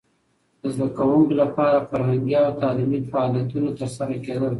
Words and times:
د 0.61 0.63
زده 0.75 0.87
کوونکو 0.97 1.33
لپاره 1.41 1.85
فرهنګي 1.89 2.35
او 2.43 2.49
تعلیمي 2.61 2.99
فعالیتونه 3.11 3.69
ترسره 3.79 4.15
کېدل. 4.25 4.49